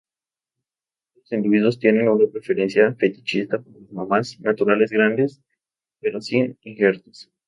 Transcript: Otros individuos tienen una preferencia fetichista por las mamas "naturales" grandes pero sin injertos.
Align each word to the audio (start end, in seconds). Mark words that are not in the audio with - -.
Otros 1.11 1.31
individuos 1.31 1.77
tienen 1.77 2.09
una 2.09 2.25
preferencia 2.27 2.91
fetichista 2.95 3.61
por 3.61 3.79
las 3.79 3.91
mamas 3.91 4.39
"naturales" 4.39 4.89
grandes 4.89 5.43
pero 5.99 6.19
sin 6.21 6.57
injertos. 6.63 7.29